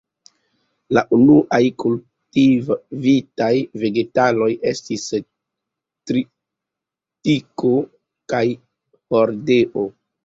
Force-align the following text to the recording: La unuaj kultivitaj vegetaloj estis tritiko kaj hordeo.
La 0.97 1.01
unuaj 1.17 1.59
kultivitaj 1.81 3.51
vegetaloj 3.83 4.49
estis 4.71 5.05
tritiko 6.13 7.75
kaj 8.35 8.45
hordeo. 9.15 9.89